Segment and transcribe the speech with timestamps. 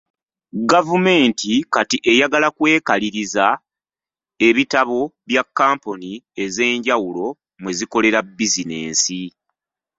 [0.71, 3.45] Gavumenti kati eyagala kwekaliriza
[4.47, 6.11] ebitabo bya kampuni
[6.43, 7.25] ez'enjawulo
[7.61, 9.21] mwe zikolera bizinensi.